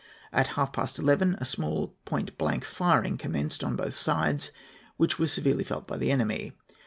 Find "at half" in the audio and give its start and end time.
0.33-0.73